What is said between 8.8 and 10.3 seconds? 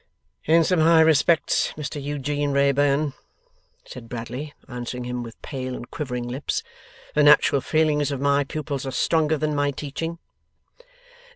are stronger than my teaching.